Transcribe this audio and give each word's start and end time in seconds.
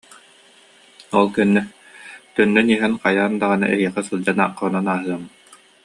Ол 1.17 1.27
кэннэ: 1.35 1.61
«Төннөн 2.35 2.67
иһэн 2.75 2.93
хайаан 3.01 3.33
даҕаны, 3.41 3.65
эһиэхэ 3.75 4.01
сылдьан, 4.07 4.39
хонон 4.57 4.87
ааһыам» 4.93 5.23